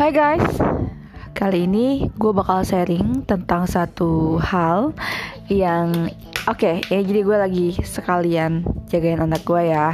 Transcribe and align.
Hai 0.00 0.16
guys, 0.16 0.56
kali 1.36 1.68
ini 1.68 2.08
gue 2.16 2.32
bakal 2.32 2.64
sharing 2.64 3.20
tentang 3.28 3.68
satu 3.68 4.40
hal 4.40 4.96
yang 5.52 6.08
oke 6.48 6.56
okay, 6.56 6.80
ya 6.88 7.04
jadi 7.04 7.20
gue 7.20 7.36
lagi 7.36 7.68
sekalian 7.84 8.64
jagain 8.88 9.20
anak 9.20 9.44
gue 9.44 9.60
ya. 9.60 9.92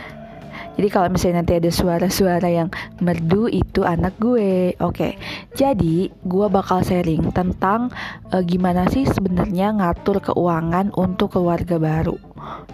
jadi 0.80 0.88
kalau 0.88 1.12
misalnya 1.12 1.44
nanti 1.44 1.60
ada 1.60 1.68
suara-suara 1.68 2.48
yang 2.48 2.72
merdu 3.04 3.52
itu 3.52 3.84
anak 3.84 4.16
gue. 4.16 4.72
Oke, 4.80 4.96
okay. 4.96 5.12
jadi 5.52 6.08
gue 6.08 6.46
bakal 6.48 6.80
sharing 6.80 7.28
tentang 7.36 7.92
uh, 8.32 8.40
gimana 8.40 8.88
sih 8.88 9.04
sebenarnya 9.04 9.76
ngatur 9.76 10.24
keuangan 10.24 10.88
untuk 10.96 11.36
keluarga 11.36 11.76
baru. 11.76 12.16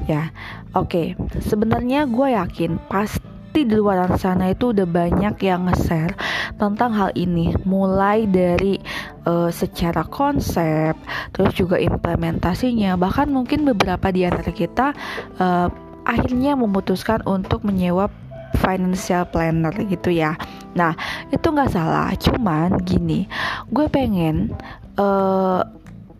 Ya, 0.07 0.31
oke. 0.71 0.87
Okay. 0.87 1.07
Sebenarnya 1.43 2.07
gue 2.07 2.31
yakin 2.31 2.79
pasti 2.87 3.24
pasti 3.55 3.71
di 3.71 3.79
luar 3.79 4.11
sana 4.19 4.51
itu 4.51 4.75
udah 4.75 4.83
banyak 4.83 5.39
yang 5.47 5.71
nge-share 5.71 6.19
tentang 6.59 6.91
hal 6.91 7.15
ini. 7.15 7.55
Mulai 7.63 8.27
dari 8.27 8.83
uh, 9.31 9.47
secara 9.47 10.03
konsep 10.11 10.99
terus 11.31 11.55
juga 11.55 11.79
implementasinya. 11.79 12.99
Bahkan 12.99 13.31
mungkin 13.31 13.63
beberapa 13.63 14.11
di 14.11 14.27
antara 14.27 14.51
kita 14.51 14.91
uh, 15.39 15.71
akhirnya 16.03 16.59
memutuskan 16.59 17.23
untuk 17.31 17.63
menyewa 17.63 18.11
financial 18.59 19.23
planner 19.31 19.71
gitu 19.87 20.11
ya. 20.11 20.35
Nah 20.75 20.99
itu 21.31 21.47
nggak 21.47 21.71
salah. 21.71 22.11
Cuman 22.19 22.83
gini 22.83 23.31
gue 23.71 23.87
pengen 23.87 24.51
uh, 24.99 25.63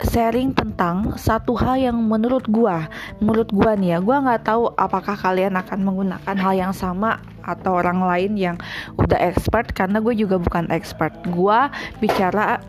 sharing 0.07 0.53
tentang 0.53 1.17
satu 1.17 1.57
hal 1.57 1.81
yang 1.81 1.97
menurut 1.97 2.45
gua, 2.47 2.87
menurut 3.19 3.51
gua 3.51 3.75
nih 3.75 3.97
ya, 3.97 3.99
gua 3.99 4.21
nggak 4.23 4.43
tahu 4.47 4.71
apakah 4.77 5.17
kalian 5.17 5.57
akan 5.57 5.81
menggunakan 5.83 6.37
hal 6.37 6.55
yang 6.55 6.73
sama 6.77 7.21
atau 7.45 7.77
orang 7.81 8.01
lain 8.05 8.33
yang 8.41 8.57
udah 8.97 9.21
expert 9.21 9.73
karena 9.77 10.01
gue 10.01 10.17
juga 10.17 10.41
bukan 10.41 10.69
expert. 10.73 11.13
Gua 11.29 11.69
bicara 12.01 12.61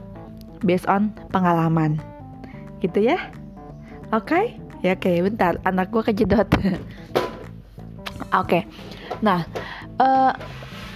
based 0.64 0.88
on 0.92 1.12
pengalaman. 1.32 2.00
Gitu 2.84 3.08
ya. 3.12 3.20
Oke? 4.12 4.28
Okay? 4.28 4.46
Ya 4.84 4.94
oke, 4.94 5.08
okay, 5.08 5.18
bentar. 5.24 5.58
Anak 5.64 5.90
gua 5.90 6.04
kejedot. 6.04 6.46
oke. 6.56 6.76
okay. 8.31 8.68
Nah, 9.24 9.48
uh, 9.98 10.36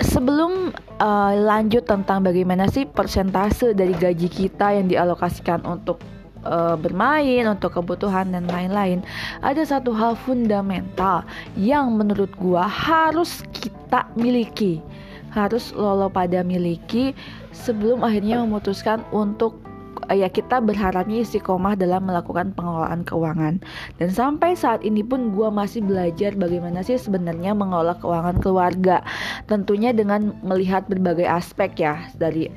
sebelum 0.04 0.76
uh, 1.00 1.34
lanjut 1.36 1.88
tentang 1.88 2.22
bagaimana 2.22 2.68
sih 2.68 2.86
persentase 2.86 3.72
dari 3.74 3.96
gaji 3.96 4.28
kita 4.28 4.76
yang 4.76 4.92
dialokasikan 4.92 5.64
untuk 5.64 6.00
uh, 6.46 6.76
bermain, 6.80 7.48
untuk 7.48 7.76
kebutuhan 7.80 8.32
dan 8.32 8.46
lain-lain. 8.48 9.04
Ada 9.42 9.80
satu 9.80 9.92
hal 9.96 10.16
fundamental 10.16 11.24
yang 11.60 11.96
menurut 11.96 12.30
gua 12.38 12.68
harus 12.68 13.44
kita 13.56 14.08
miliki. 14.16 14.84
Harus 15.30 15.70
lolo 15.78 16.10
pada 16.10 16.42
miliki 16.42 17.14
sebelum 17.54 18.02
akhirnya 18.02 18.42
memutuskan 18.42 19.06
untuk 19.14 19.62
ya 20.10 20.26
kita 20.26 20.58
berharapnya 20.64 21.22
istiqomah 21.22 21.78
dalam 21.78 22.10
melakukan 22.10 22.56
pengelolaan 22.58 23.06
keuangan 23.06 23.62
dan 24.02 24.10
sampai 24.10 24.58
saat 24.58 24.82
ini 24.82 25.06
pun 25.06 25.36
gue 25.38 25.50
masih 25.54 25.86
belajar 25.86 26.34
bagaimana 26.34 26.82
sih 26.82 26.98
sebenarnya 26.98 27.54
mengelola 27.54 27.94
keuangan 28.02 28.42
keluarga 28.42 29.06
tentunya 29.46 29.94
dengan 29.94 30.34
melihat 30.42 30.90
berbagai 30.90 31.30
aspek 31.30 31.78
ya 31.78 32.02
dari 32.18 32.50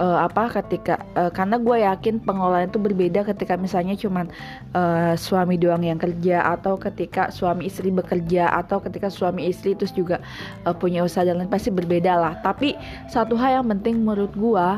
uh, 0.00 0.24
apa 0.24 0.48
ketika 0.48 1.04
uh, 1.14 1.28
karena 1.28 1.60
gue 1.60 1.76
yakin 1.84 2.24
pengelolaan 2.24 2.72
itu 2.72 2.80
berbeda 2.80 3.20
ketika 3.28 3.60
misalnya 3.60 3.94
cuman 3.94 4.32
uh, 4.72 5.12
suami 5.14 5.60
doang 5.60 5.84
yang 5.84 6.00
kerja 6.00 6.40
atau 6.56 6.80
ketika 6.80 7.28
suami 7.28 7.68
istri 7.68 7.92
bekerja 7.92 8.48
atau 8.56 8.80
ketika 8.80 9.12
suami 9.12 9.52
istri 9.52 9.76
terus 9.76 9.92
juga 9.92 10.24
uh, 10.64 10.72
punya 10.72 11.04
usaha 11.04 11.22
dan 11.22 11.38
lain 11.38 11.52
pasti 11.52 11.68
berbeda 11.68 12.16
lah. 12.16 12.34
Tapi 12.40 12.74
satu 13.12 13.36
hal 13.36 13.62
yang 13.62 13.68
penting 13.68 14.00
menurut 14.00 14.32
gue 14.32 14.68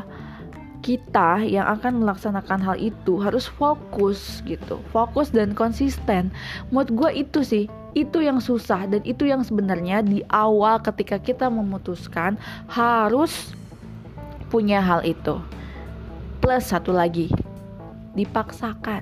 kita 0.83 1.39
yang 1.47 1.63
akan 1.79 2.03
melaksanakan 2.03 2.59
hal 2.59 2.75
itu 2.75 3.15
harus 3.23 3.47
fokus 3.47 4.43
gitu 4.43 4.83
fokus 4.91 5.31
dan 5.31 5.55
konsisten. 5.55 6.27
Menurut 6.69 6.91
gue 6.91 7.23
itu 7.23 7.39
sih 7.41 7.65
itu 7.95 8.19
yang 8.19 8.41
susah 8.43 8.89
dan 8.89 8.99
itu 9.07 9.23
yang 9.23 9.45
sebenarnya 9.45 10.03
di 10.03 10.25
awal 10.27 10.81
ketika 10.83 11.21
kita 11.21 11.47
memutuskan 11.47 12.35
harus 12.67 13.53
punya 14.53 14.77
hal 14.77 15.01
itu. 15.01 15.41
Plus 16.37 16.61
satu 16.69 16.93
lagi, 16.93 17.33
dipaksakan. 18.13 19.01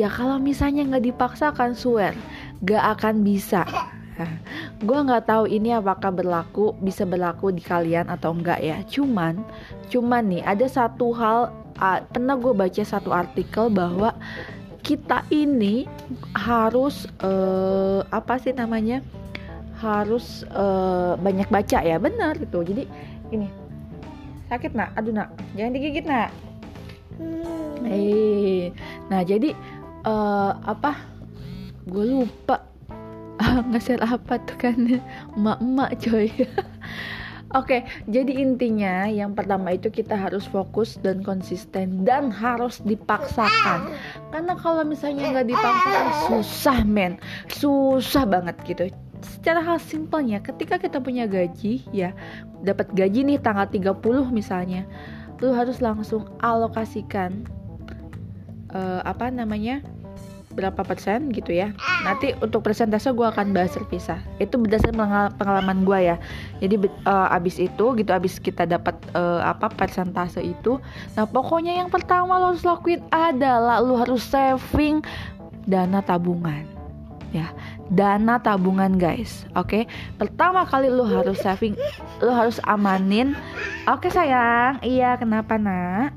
Ya 0.00 0.08
kalau 0.08 0.40
misalnya 0.40 0.88
nggak 0.88 1.12
dipaksakan, 1.12 1.76
swear, 1.76 2.16
gak 2.64 2.96
akan 2.96 3.20
bisa. 3.20 3.68
gue 4.88 4.98
nggak 5.00 5.28
tahu 5.28 5.44
ini 5.44 5.76
apakah 5.76 6.08
berlaku 6.08 6.72
bisa 6.80 7.04
berlaku 7.04 7.52
di 7.52 7.60
kalian 7.60 8.08
atau 8.08 8.32
enggak 8.32 8.64
ya. 8.64 8.80
Cuman, 8.88 9.44
cuman 9.92 10.24
nih 10.24 10.42
ada 10.48 10.64
satu 10.64 11.12
hal. 11.12 11.52
Uh, 11.80 12.00
pernah 12.12 12.36
gue 12.36 12.52
baca 12.52 12.84
satu 12.84 13.08
artikel 13.08 13.72
bahwa 13.72 14.12
kita 14.84 15.24
ini 15.32 15.88
harus 16.36 17.08
uh, 17.24 18.04
apa 18.12 18.36
sih 18.36 18.52
namanya 18.52 19.00
harus 19.80 20.44
uh, 20.52 21.16
banyak 21.16 21.48
baca 21.48 21.80
ya 21.80 21.96
benar 21.96 22.36
gitu 22.36 22.60
jadi 22.60 22.84
ini 23.32 23.48
sakit 24.50 24.74
nak? 24.74 24.90
Aduh 24.98 25.14
nak. 25.14 25.30
Jangan 25.54 25.72
digigit 25.78 26.04
nak. 26.04 26.34
Hmm. 27.20 27.84
eh 27.84 28.72
nah 29.12 29.22
jadi 29.22 29.54
uh, 30.02 30.52
apa? 30.66 30.98
Gue 31.86 32.04
lupa. 32.10 32.66
Nge-share 33.70 34.04
apa 34.04 34.36
tuh 34.42 34.58
kan? 34.58 34.76
Emak-emak 35.38 35.90
coy. 36.02 36.28
Oke, 37.50 37.82
jadi 38.06 38.46
intinya 38.46 39.10
yang 39.10 39.34
pertama 39.34 39.74
itu 39.74 39.90
kita 39.90 40.14
harus 40.14 40.46
fokus 40.46 40.94
dan 41.02 41.18
konsisten 41.26 42.06
dan 42.06 42.30
harus 42.30 42.78
dipaksakan. 42.86 43.90
Karena 44.30 44.54
kalau 44.54 44.86
misalnya 44.86 45.34
nggak 45.34 45.50
dipaksakan 45.50 46.06
susah 46.30 46.78
men, 46.86 47.18
susah 47.50 48.22
banget 48.22 48.54
gitu 48.62 48.86
secara 49.22 49.60
hal 49.60 49.78
simpelnya 49.80 50.40
ketika 50.40 50.80
kita 50.80 50.98
punya 51.00 51.28
gaji 51.28 51.84
ya 51.92 52.16
dapat 52.64 52.92
gaji 52.92 53.24
nih 53.24 53.38
tanggal 53.40 53.68
30 53.68 53.96
misalnya 54.32 54.84
lu 55.40 55.56
harus 55.56 55.80
langsung 55.80 56.28
alokasikan 56.44 57.48
uh, 58.76 59.00
apa 59.04 59.32
namanya 59.32 59.80
berapa 60.50 60.82
persen 60.82 61.30
gitu 61.30 61.54
ya. 61.54 61.70
Nanti 62.02 62.34
untuk 62.42 62.66
persentase 62.66 63.14
gue 63.14 63.22
akan 63.22 63.54
bahas 63.54 63.70
terpisah. 63.70 64.18
Itu 64.42 64.58
berdasarkan 64.58 65.38
pengalaman 65.38 65.86
gue 65.86 65.98
ya. 66.10 66.16
Jadi 66.58 66.90
uh, 67.06 67.30
abis 67.30 67.62
itu 67.62 67.84
gitu 67.94 68.10
abis 68.10 68.42
kita 68.42 68.66
dapat 68.66 68.98
uh, 69.14 69.46
apa 69.46 69.70
persentase 69.70 70.42
itu 70.42 70.82
nah 71.14 71.24
pokoknya 71.24 71.78
yang 71.78 71.88
pertama 71.88 72.36
lo 72.36 72.52
harus 72.52 72.66
lakuin 72.66 73.00
adalah 73.14 73.78
lo 73.78 73.96
harus 73.96 74.26
saving 74.26 75.00
dana 75.64 76.02
tabungan 76.02 76.66
ya 77.30 77.46
dana 77.90 78.38
tabungan 78.38 78.94
guys 78.96 79.44
oke 79.58 79.66
okay? 79.66 79.82
pertama 80.16 80.62
kali 80.62 80.86
lu 80.86 81.02
harus 81.02 81.42
saving 81.42 81.74
lu 82.22 82.30
harus 82.30 82.62
amanin 82.64 83.34
oke 83.90 84.06
okay, 84.06 84.10
sayang 84.14 84.78
iya 84.86 85.18
kenapa 85.18 85.58
nak 85.58 86.14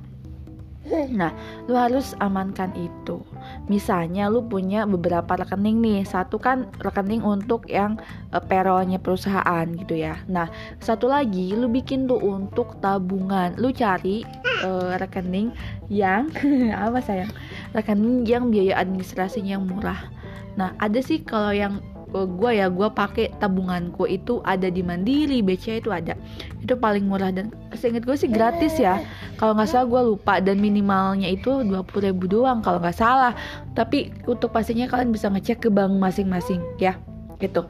Nah, 0.92 1.32
lu 1.64 1.80
harus 1.80 2.12
amankan 2.20 2.76
itu. 2.76 3.24
Misalnya 3.72 4.28
lu 4.28 4.44
punya 4.44 4.84
beberapa 4.84 5.40
rekening 5.40 5.80
nih. 5.80 6.04
Satu 6.04 6.36
kan 6.36 6.68
rekening 6.84 7.24
untuk 7.24 7.72
yang 7.72 7.96
uh, 8.36 8.44
payrollnya 8.44 9.00
perusahaan 9.00 9.64
gitu 9.80 9.96
ya. 9.96 10.20
Nah, 10.28 10.52
satu 10.84 11.08
lagi 11.08 11.56
lu 11.56 11.72
bikin 11.72 12.04
tuh 12.04 12.20
untuk 12.20 12.76
tabungan. 12.84 13.56
Lu 13.56 13.72
cari 13.72 14.28
uh, 14.68 15.00
rekening 15.00 15.56
yang 15.88 16.28
apa 16.76 17.00
sayang? 17.00 17.32
Rekening 17.72 18.28
yang 18.28 18.52
biaya 18.52 18.84
administrasinya 18.84 19.64
murah 19.64 20.23
Nah 20.60 20.78
ada 20.78 21.00
sih 21.02 21.22
kalau 21.24 21.54
yang 21.54 21.82
gue 22.14 22.52
ya 22.54 22.70
gue 22.70 22.90
pakai 22.94 23.34
tabunganku 23.42 24.06
itu 24.06 24.38
ada 24.46 24.70
di 24.70 24.86
Mandiri 24.86 25.42
BCA 25.42 25.82
itu 25.82 25.90
ada. 25.90 26.14
Itu 26.62 26.78
paling 26.78 27.10
murah 27.10 27.34
dan 27.34 27.50
seingat 27.74 28.06
gue 28.06 28.14
sih 28.14 28.30
gratis 28.30 28.78
ya. 28.78 29.02
Kalau 29.42 29.58
nggak 29.58 29.70
salah 29.74 29.88
gue 29.90 30.02
lupa 30.14 30.38
dan 30.38 30.62
minimalnya 30.62 31.26
itu 31.34 31.66
20 31.66 31.74
ribu 32.06 32.30
doang 32.30 32.62
kalau 32.62 32.78
nggak 32.78 32.94
salah. 32.94 33.34
Tapi 33.74 34.14
untuk 34.30 34.54
pastinya 34.54 34.86
kalian 34.86 35.10
bisa 35.10 35.34
ngecek 35.34 35.66
ke 35.66 35.70
bank 35.74 35.98
masing-masing 35.98 36.62
ya 36.78 36.94
gitu. 37.42 37.66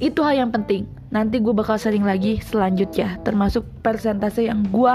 Itu 0.00 0.24
hal 0.24 0.48
yang 0.48 0.50
penting. 0.50 0.88
Nanti 1.12 1.38
gue 1.38 1.52
bakal 1.52 1.76
sering 1.76 2.08
lagi 2.08 2.40
selanjutnya 2.40 3.20
termasuk 3.20 3.62
persentase 3.84 4.48
yang 4.48 4.64
gue 4.72 4.94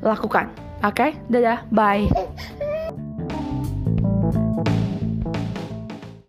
lakukan. 0.00 0.48
Oke? 0.80 1.10
Okay? 1.10 1.20
dadah 1.26 1.66
bye 1.74 2.06